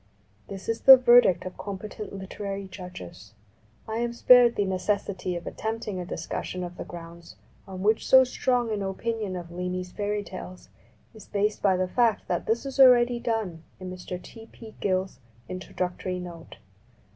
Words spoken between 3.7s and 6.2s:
I am spared the necessity of attempting a